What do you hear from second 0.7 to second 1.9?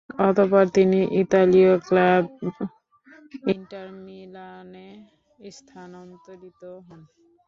তিনি ইতালীয়